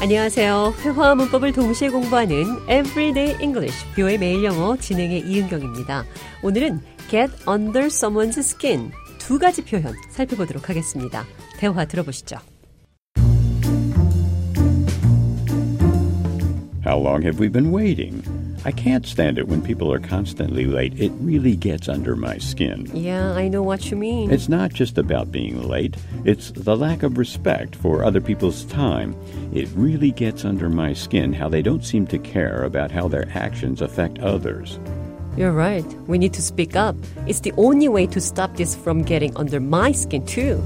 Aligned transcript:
안녕하세요. 0.00 0.72
회화와 0.80 1.14
문법을 1.14 1.52
동시에 1.52 1.90
공부하는 1.90 2.44
Everyday 2.62 3.36
English, 3.42 3.84
뷰의 3.94 4.16
매일 4.16 4.42
영어 4.44 4.74
진행의 4.74 5.20
이은경입니다. 5.26 6.06
오늘은 6.42 6.80
get 7.10 7.30
under 7.46 7.88
someone's 7.88 8.38
skin 8.38 8.92
두 9.18 9.38
가지 9.38 9.62
표현 9.62 9.94
살펴보도록 10.08 10.70
하겠습니다. 10.70 11.26
대화 11.58 11.84
들어보시죠. 11.84 12.38
How 16.86 16.98
long 16.98 17.22
have 17.22 17.38
we 17.38 17.52
been 17.52 17.70
waiting? 17.70 18.22
I 18.65 18.71
can't 18.71 19.05
stand 19.05 19.37
it 19.37 19.47
when 19.47 19.61
people 19.61 19.93
are 19.93 19.99
constantly 19.99 20.65
late. 20.65 20.99
It 20.99 21.11
really 21.19 21.55
gets 21.55 21.87
under 21.87 22.15
my 22.15 22.39
skin. 22.39 22.89
Yeah, 22.93 23.31
I 23.33 23.47
know 23.47 23.61
what 23.61 23.91
you 23.91 23.97
mean. 23.97 24.31
It's 24.31 24.49
not 24.49 24.73
just 24.73 24.97
about 24.97 25.31
being 25.31 25.67
late, 25.67 25.97
it's 26.23 26.51
the 26.51 26.75
lack 26.75 27.03
of 27.03 27.17
respect 27.17 27.75
for 27.75 28.03
other 28.03 28.21
people's 28.21 28.65
time. 28.65 29.15
It 29.53 29.69
really 29.75 30.11
gets 30.11 30.45
under 30.45 30.67
my 30.67 30.93
skin 30.93 31.31
how 31.31 31.47
they 31.47 31.61
don't 31.61 31.85
seem 31.85 32.07
to 32.07 32.17
care 32.17 32.63
about 32.63 32.89
how 32.89 33.07
their 33.07 33.29
actions 33.35 33.81
affect 33.81 34.19
others. 34.19 34.79
You're 35.37 35.51
right. 35.51 35.85
We 36.07 36.17
need 36.17 36.33
to 36.33 36.41
speak 36.41 36.75
up. 36.75 36.95
It's 37.27 37.41
the 37.41 37.53
only 37.57 37.87
way 37.87 38.07
to 38.07 38.21
stop 38.21 38.55
this 38.55 38.73
from 38.73 39.03
getting 39.03 39.35
under 39.35 39.59
my 39.59 39.91
skin 39.91 40.25
too. 40.25 40.63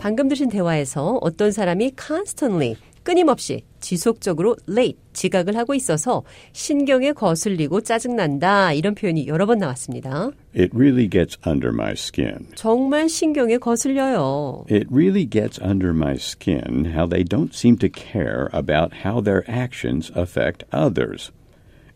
방금 0.00 0.28
들으신 0.28 0.48
대화에서 0.48 1.18
어떤 1.20 1.50
사람이 1.50 1.92
constantly 1.96 2.76
끊임없이 3.03 3.63
지속적으로 3.79 4.55
late 4.69 4.99
지각을 5.13 5.57
하고 5.57 5.73
있어서 5.73 6.23
신경에 6.53 7.11
거슬리고 7.13 7.81
짜증난다 7.81 8.73
이런 8.73 8.95
표현이 8.95 9.27
여러 9.27 9.45
번 9.45 9.57
나왔습니다. 9.59 10.31
It 10.55 10.71
really 10.75 11.09
gets 11.09 11.37
under 11.45 11.73
my 11.73 11.93
skin. 11.93 12.47
정말 12.55 13.09
신경에 13.09 13.57
거슬려요. 13.57 14.65
It 14.69 14.87
really 14.91 15.27
gets 15.27 15.59
under 15.61 15.91
my 15.93 16.15
skin 16.15 16.85
how 16.93 17.07
they 17.07 17.23
don't 17.23 17.53
seem 17.53 17.77
to 17.77 17.89
care 17.89 18.49
about 18.53 19.05
how 19.05 19.21
their 19.21 19.43
actions 19.49 20.11
affect 20.15 20.65
others. 20.71 21.31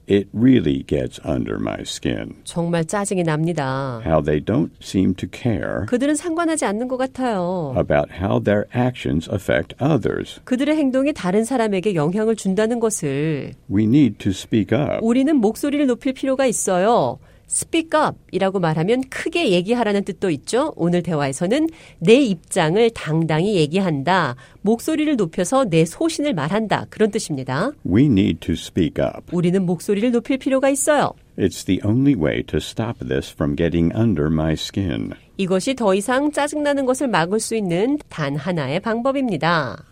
It 0.08 0.28
really 0.34 0.84
gets 0.86 1.20
under 1.26 1.58
my 1.60 1.82
skin. 1.82 2.36
정말 2.44 2.86
짜증이 2.86 3.24
납니다. 3.24 4.02
How 4.06 4.24
they 4.24 4.44
don't 4.44 4.70
seem 4.82 5.16
to 5.16 5.28
care 5.32 5.86
그들은 5.88 6.16
상관하지 6.16 6.66
않는 6.66 6.88
것 6.88 6.98
같아요. 6.98 7.74
about 7.78 8.10
how 8.22 8.40
their 8.44 8.66
actions 8.76 9.28
affect 9.32 9.76
others. 9.82 10.40
그들의 10.44 10.76
행동이 10.76 11.12
다른 11.14 11.44
사람에게 11.44 11.96
영향을 11.96 12.36
준다는 12.36 12.80
것을 12.80 13.54
We 13.72 13.86
need 13.86 14.18
to 14.20 14.30
speak 14.32 14.78
up. 14.78 15.00
우리는 15.02 15.36
목소리를 15.36 15.86
높일 15.88 16.14
필요가 16.14 16.46
있어요. 16.46 17.18
Speak 17.56 17.92
up 17.98 18.18
이라고 18.32 18.60
말하면 18.60 19.04
크게 19.10 19.52
얘기하라는 19.52 20.04
뜻도 20.04 20.30
있죠. 20.32 20.74
오늘 20.76 21.02
대화에서는 21.02 21.70
내 22.00 22.16
입장을 22.16 22.90
당당히 22.92 23.56
얘기한다. 23.56 24.36
목소리를 24.62 25.16
높여서 25.16 25.66
내 25.66 25.86
소신을 25.86 26.34
말한다. 26.34 26.88
그런 26.90 27.12
뜻입니다. 27.12 27.72
We 27.86 28.06
need 28.06 28.40
to 28.42 28.54
speak 28.54 29.02
up. 29.02 29.24
우리는 29.32 29.66
목소리를 29.66 30.12
높일 30.12 30.38
필요가 30.38 30.70
있어요. 30.70 31.14
It's 31.38 31.66
the 31.66 31.80
only 31.86 32.14
way 32.14 32.44
to 32.44 32.58
stop 32.58 33.00
this 33.08 33.32
from 33.32 33.56
getting 33.56 33.96
under 33.96 34.28
my 34.28 34.54
skin. 34.54 35.12
이것이 35.38 35.76
더 35.76 35.96
이상 35.96 36.32
짜증나는 36.32 36.86
것을 36.86 37.08
막을 37.08 37.40
수 37.40 37.56
있는 37.56 37.98
단 38.10 38.36
하나의 38.36 38.82
방법입니다. 38.82 39.84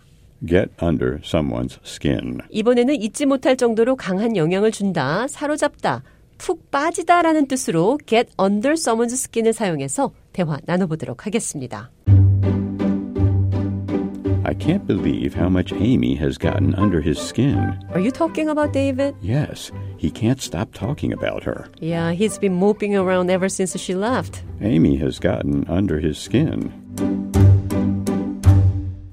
Get 0.46 0.70
under 0.82 1.18
someone's 1.20 1.78
skin. 1.84 2.38
이번에는 2.50 2.94
잊지 2.94 3.24
못할 3.24 3.56
정도로 3.56 3.96
강한 3.96 4.36
영향을 4.36 4.70
준다, 4.72 5.26
사로잡다, 5.28 6.02
푹 6.38 6.70
빠지다라는 6.70 7.46
뜻으로 7.46 7.98
get 8.06 8.30
under 8.40 8.72
someone's 8.72 9.12
skin을 9.12 9.52
사용해서 9.52 10.12
대화 10.32 10.58
나눠보도록 10.64 11.26
하겠습니다. 11.26 11.90
I 14.46 14.52
can't 14.52 14.86
believe 14.86 15.34
how 15.34 15.48
much 15.48 15.72
Amy 15.72 16.14
has 16.16 16.36
gotten 16.36 16.74
under 16.76 17.00
his 17.00 17.18
skin. 17.18 17.72
Are 17.92 18.00
you 18.00 18.10
talking 18.10 18.50
about 18.50 18.72
David? 18.72 19.14
Yes, 19.22 19.72
he 19.96 20.10
can't 20.10 20.40
stop 20.40 20.72
talking 20.74 21.12
about 21.14 21.42
her. 21.44 21.66
Yeah, 21.80 22.12
he's 22.12 22.38
been 22.38 22.54
moping 22.54 22.94
around 22.94 23.30
ever 23.30 23.48
since 23.48 23.76
she 23.78 23.94
left. 23.94 24.44
Amy 24.60 24.96
has 24.98 25.18
gotten 25.18 25.64
under 25.68 25.98
his 25.98 26.18
skin. 26.18 26.70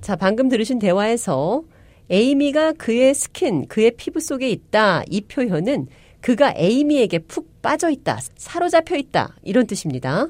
자, 0.01 0.17
방금 0.17 0.49
들으신 0.49 0.79
대화에서 0.79 1.63
에이미가 2.09 2.73
그의 2.73 3.13
스킨, 3.13 3.67
그의 3.67 3.91
피부 3.91 4.19
속에 4.19 4.49
있다. 4.49 5.03
이 5.09 5.21
표현은 5.21 5.87
그가 6.21 6.53
에이미에게 6.55 7.19
푹 7.19 7.61
빠져 7.61 7.89
있다, 7.89 8.19
사로잡혀 8.35 8.95
있다. 8.95 9.35
이런 9.43 9.67
뜻입니다. 9.67 10.27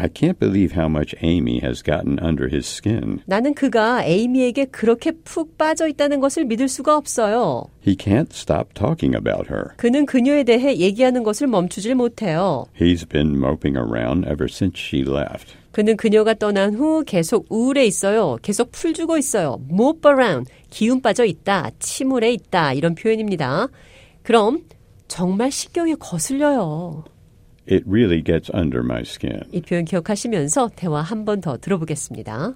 I 0.00 0.06
can't 0.06 0.38
believe 0.38 0.76
how 0.76 0.88
much 0.88 1.16
Amy 1.24 1.58
has 1.60 1.82
gotten 1.82 2.18
under 2.22 2.48
his 2.48 2.68
skin. 2.68 3.18
나는 3.26 3.52
그가 3.52 4.04
에이미에게 4.04 4.66
그렇게 4.66 5.10
푹 5.10 5.58
빠져 5.58 5.88
있다는 5.88 6.20
것을 6.20 6.44
믿을 6.44 6.68
수가 6.68 6.96
없어요. 6.96 7.64
He 7.84 7.96
can't 7.96 8.28
stop 8.30 8.74
talking 8.74 9.16
about 9.16 9.52
her. 9.52 9.74
그는 9.76 10.06
그녀에 10.06 10.44
대해 10.44 10.76
얘기하는 10.76 11.24
것을 11.24 11.48
멈추질 11.48 11.96
못해요. 11.96 12.66
He's 12.80 13.08
been 13.08 13.34
moping 13.36 13.76
around 13.76 14.24
ever 14.24 14.46
since 14.48 14.80
she 14.80 15.02
left. 15.02 15.56
그는 15.72 15.96
그녀가 15.96 16.32
떠난 16.32 16.74
후 16.74 17.02
계속 17.04 17.46
우울해 17.48 17.84
있어요. 17.84 18.38
계속 18.40 18.70
풀 18.70 18.94
주고 18.94 19.18
있어요. 19.18 19.60
mope 19.68 20.08
around, 20.08 20.48
기운 20.70 21.02
빠져 21.02 21.24
있다, 21.24 21.70
침울해 21.80 22.32
있다 22.32 22.72
이런 22.72 22.94
표현입니다. 22.94 23.66
그럼 24.22 24.60
정말 25.07 25.51
신경에 25.51 25.95
거슬려요. 25.95 27.03
It 27.69 27.83
really 27.87 28.21
gets 28.23 28.51
under 28.53 28.83
my 28.83 29.01
skin. 29.01 29.41
이 29.51 29.61
표현 29.61 29.85
기억하시면서 29.85 30.71
대화 30.75 31.01
한 31.01 31.23
번 31.25 31.39
더 31.41 31.57
들어보겠습니다. 31.57 32.55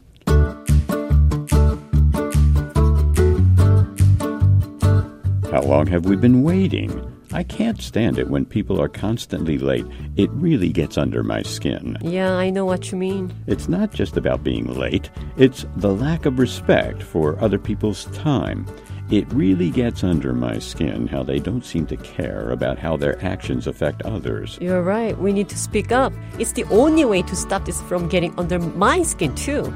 How 5.52 5.62
long 5.64 5.88
have 5.88 6.06
we 6.06 6.16
been 6.18 6.44
waiting? 6.44 6.92
I 7.34 7.44
can't 7.44 7.82
stand 7.82 8.20
it 8.20 8.30
when 8.30 8.46
people 8.46 8.80
are 8.80 8.88
constantly 8.90 9.58
late. 9.58 9.86
It 10.16 10.30
really 10.32 10.70
gets 10.70 10.98
under 10.98 11.24
my 11.24 11.42
skin. 11.42 11.98
Yeah, 12.02 12.34
I 12.34 12.50
know 12.50 12.66
what 12.66 12.92
you 12.92 12.98
mean. 12.98 13.34
It's 13.48 13.68
not 13.68 13.92
just 13.94 14.18
about 14.18 14.44
being 14.44 14.68
late, 14.78 15.10
it's 15.38 15.66
the 15.78 15.94
lack 15.94 16.26
of 16.26 16.38
respect 16.40 17.02
for 17.02 17.40
other 17.42 17.58
people's 17.58 18.06
time. 18.14 18.66
It 19.11 19.31
really 19.33 19.71
gets 19.71 20.03
under 20.05 20.33
my 20.33 20.59
skin 20.59 21.07
how 21.07 21.23
they 21.23 21.39
don't 21.39 21.65
seem 21.65 21.87
to 21.87 21.97
care 21.97 22.51
about 22.51 22.79
how 22.79 22.97
their 22.97 23.23
actions 23.23 23.67
affect 23.67 24.03
others. 24.03 24.59
You're 24.61 24.83
right. 24.83 25.19
We 25.19 25.33
need 25.33 25.49
to 25.51 25.59
speak 25.59 25.93
up. 25.93 26.13
It's 26.39 26.53
the 26.53 26.65
only 26.65 27.05
way 27.05 27.23
to 27.23 27.37
stop 27.37 27.67
this 27.67 27.81
from 27.83 28.09
getting 28.09 28.33
under 28.39 28.59
my 28.59 29.03
skin 29.03 29.35
too. 29.35 29.73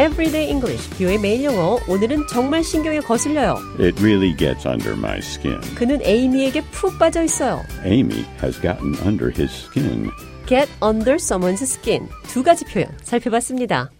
Everyday 0.00 0.48
English, 0.48 0.88
뷰의 0.96 1.18
매일 1.18 1.44
영어. 1.44 1.78
오늘은 1.86 2.26
정말 2.28 2.64
신경에 2.64 3.00
거슬려요. 3.00 3.56
It 3.78 4.00
really 4.02 4.34
gets 4.34 4.66
under 4.66 4.94
my 4.94 5.18
skin. 5.18 5.60
그는 5.74 6.00
에이미에게 6.02 6.62
푹 6.70 6.98
빠져 6.98 7.22
있어요. 7.22 7.62
Amy 7.84 8.24
has 8.42 8.58
gotten 8.62 8.96
under 9.04 9.28
his 9.30 9.52
skin. 9.52 10.10
Get 10.46 10.70
under 10.82 11.16
someone's 11.16 11.62
skin. 11.62 12.08
두 12.28 12.42
가지 12.42 12.64
표현 12.64 12.88
살펴봤습니다. 13.02 13.90